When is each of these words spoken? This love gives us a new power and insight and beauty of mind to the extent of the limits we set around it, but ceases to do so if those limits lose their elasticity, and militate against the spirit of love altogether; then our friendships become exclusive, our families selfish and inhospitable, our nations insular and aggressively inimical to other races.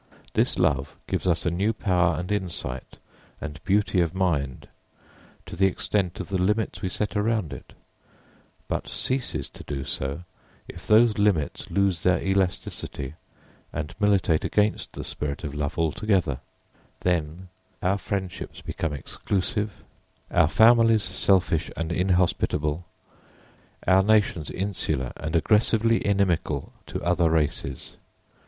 This 0.33 0.57
love 0.57 0.97
gives 1.05 1.27
us 1.27 1.45
a 1.45 1.51
new 1.51 1.73
power 1.73 2.15
and 2.15 2.31
insight 2.31 2.97
and 3.39 3.63
beauty 3.63 4.01
of 4.01 4.15
mind 4.15 4.67
to 5.45 5.55
the 5.55 5.67
extent 5.67 6.19
of 6.19 6.29
the 6.29 6.41
limits 6.41 6.81
we 6.81 6.89
set 6.89 7.15
around 7.15 7.53
it, 7.53 7.73
but 8.67 8.87
ceases 8.87 9.47
to 9.49 9.63
do 9.63 9.83
so 9.83 10.23
if 10.67 10.87
those 10.87 11.19
limits 11.19 11.69
lose 11.69 12.01
their 12.01 12.19
elasticity, 12.19 13.13
and 13.71 13.93
militate 13.99 14.43
against 14.43 14.93
the 14.93 15.03
spirit 15.03 15.43
of 15.43 15.53
love 15.53 15.77
altogether; 15.77 16.39
then 17.01 17.49
our 17.83 17.99
friendships 17.99 18.59
become 18.59 18.93
exclusive, 18.93 19.83
our 20.31 20.49
families 20.49 21.03
selfish 21.03 21.69
and 21.77 21.91
inhospitable, 21.91 22.87
our 23.85 24.01
nations 24.01 24.49
insular 24.49 25.13
and 25.17 25.35
aggressively 25.35 26.03
inimical 26.03 26.73
to 26.87 26.99
other 27.03 27.29
races. 27.29 27.97